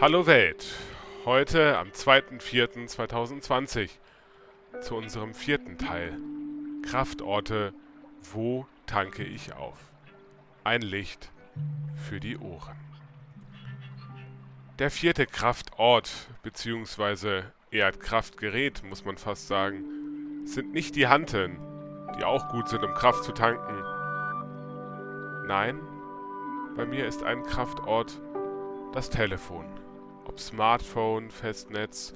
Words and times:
Hallo 0.00 0.28
Welt, 0.28 0.64
heute 1.24 1.76
am 1.76 1.88
2.4.2020 1.88 3.90
zu 4.80 4.94
unserem 4.94 5.34
vierten 5.34 5.76
Teil. 5.76 6.16
Kraftorte, 6.88 7.74
wo 8.32 8.64
tanke 8.86 9.24
ich 9.24 9.54
auf? 9.54 9.76
Ein 10.62 10.82
Licht 10.82 11.32
für 11.96 12.20
die 12.20 12.38
Ohren. 12.38 12.76
Der 14.78 14.92
vierte 14.92 15.26
Kraftort, 15.26 16.28
beziehungsweise 16.44 17.52
eher 17.72 17.90
Kraftgerät, 17.90 18.84
muss 18.84 19.04
man 19.04 19.18
fast 19.18 19.48
sagen, 19.48 20.46
sind 20.46 20.72
nicht 20.72 20.94
die 20.94 21.08
Hanteln, 21.08 21.58
die 22.16 22.22
auch 22.22 22.46
gut 22.50 22.68
sind, 22.68 22.84
um 22.84 22.94
Kraft 22.94 23.24
zu 23.24 23.32
tanken. 23.32 23.82
Nein, 25.48 25.80
bei 26.76 26.86
mir 26.86 27.04
ist 27.04 27.24
ein 27.24 27.42
Kraftort 27.42 28.20
das 28.92 29.10
Telefon. 29.10 29.66
Ob 30.28 30.38
Smartphone, 30.38 31.30
Festnetz 31.30 32.14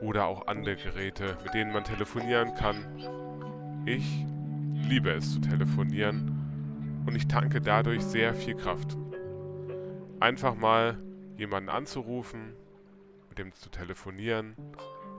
oder 0.00 0.26
auch 0.26 0.46
andere 0.46 0.76
Geräte, 0.76 1.36
mit 1.42 1.54
denen 1.54 1.72
man 1.72 1.84
telefonieren 1.84 2.54
kann. 2.54 3.84
Ich 3.84 4.24
liebe 4.88 5.10
es 5.10 5.34
zu 5.34 5.40
telefonieren 5.40 7.04
und 7.04 7.16
ich 7.16 7.26
tanke 7.26 7.60
dadurch 7.60 8.02
sehr 8.02 8.32
viel 8.32 8.54
Kraft. 8.54 8.96
Einfach 10.20 10.54
mal 10.54 10.98
jemanden 11.36 11.68
anzurufen, 11.68 12.54
mit 13.28 13.38
dem 13.38 13.52
zu 13.52 13.70
telefonieren, 13.70 14.54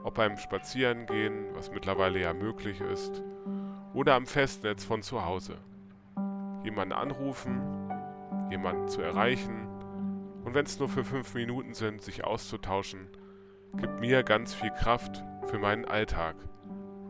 ob 0.02 0.14
beim 0.14 0.38
Spazierengehen, 0.38 1.54
was 1.54 1.70
mittlerweile 1.70 2.20
ja 2.20 2.32
möglich 2.32 2.80
ist, 2.80 3.22
oder 3.92 4.14
am 4.14 4.26
Festnetz 4.26 4.82
von 4.82 5.02
zu 5.02 5.24
Hause. 5.24 5.58
Jemanden 6.64 6.94
anrufen, 6.94 7.60
jemanden 8.50 8.88
zu 8.88 9.02
erreichen 9.02 9.67
und 10.44 10.54
wenn 10.54 10.64
es 10.64 10.78
nur 10.78 10.88
für 10.88 11.04
fünf 11.04 11.34
Minuten 11.34 11.74
sind, 11.74 12.02
sich 12.02 12.24
auszutauschen, 12.24 13.08
gibt 13.76 14.00
mir 14.00 14.22
ganz 14.22 14.54
viel 14.54 14.70
Kraft 14.70 15.22
für 15.46 15.58
meinen 15.58 15.84
Alltag. 15.84 16.36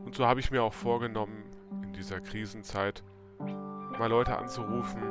Und 0.05 0.15
so 0.15 0.27
habe 0.27 0.41
ich 0.41 0.51
mir 0.51 0.63
auch 0.63 0.73
vorgenommen, 0.73 1.45
in 1.83 1.93
dieser 1.93 2.21
Krisenzeit 2.21 3.03
mal 3.39 4.09
Leute 4.09 4.37
anzurufen, 4.39 5.03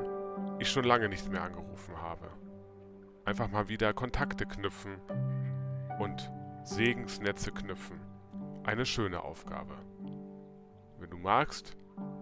die 0.58 0.64
ich 0.64 0.70
schon 0.70 0.86
lange 0.86 1.10
nicht 1.10 1.30
mehr 1.32 1.44
angerufen 1.44 2.02
habe. 2.02 2.30
Einfach 3.26 3.50
mal 3.50 3.70
wieder 3.70 3.94
Kontakte 3.94 4.46
knüpfen 4.46 4.98
und 6.00 6.32
Segensnetze 6.64 7.52
knüpfen. 7.52 8.00
Eine 8.64 8.86
schöne 8.86 9.24
Aufgabe. 9.24 9.76
Wenn 11.00 11.10
du 11.10 11.18
magst, 11.18 11.78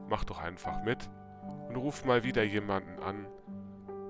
mach 0.09 0.23
doch 0.23 0.39
einfach 0.39 0.83
mit 0.83 1.09
und 1.69 1.75
ruf 1.75 2.05
mal 2.05 2.23
wieder 2.23 2.43
jemanden 2.43 3.01
an, 3.01 3.27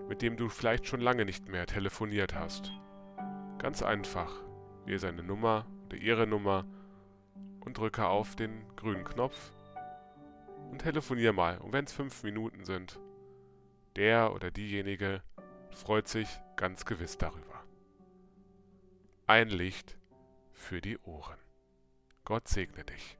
mit 0.07 0.21
dem 0.21 0.37
du 0.37 0.49
vielleicht 0.49 0.87
schon 0.87 1.01
lange 1.01 1.25
nicht 1.25 1.47
mehr 1.47 1.65
telefoniert 1.65 2.35
hast. 2.35 2.71
Ganz 3.57 3.81
einfach. 3.81 4.43
Wähle 4.85 4.99
seine 4.99 5.23
Nummer 5.23 5.65
oder 5.85 5.97
ihre 5.97 6.27
Nummer 6.27 6.65
und 7.61 7.77
drücke 7.77 8.05
auf 8.07 8.35
den 8.35 8.65
grünen 8.75 9.03
Knopf 9.03 9.51
und 10.71 10.79
telefonier 10.79 11.33
mal. 11.33 11.57
Und 11.57 11.73
wenn 11.73 11.85
es 11.85 11.93
fünf 11.93 12.23
Minuten 12.23 12.65
sind, 12.65 12.99
der 13.95 14.33
oder 14.33 14.51
diejenige 14.51 15.21
freut 15.71 16.07
sich 16.07 16.27
ganz 16.55 16.85
gewiss 16.85 17.17
darüber. 17.17 17.63
Ein 19.27 19.49
Licht 19.49 19.97
für 20.51 20.81
die 20.81 20.99
Ohren. 20.99 21.39
Gott 22.23 22.47
segne 22.47 22.83
dich. 22.83 23.17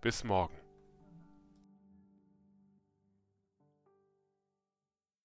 Bis 0.00 0.24
morgen. 0.24 0.67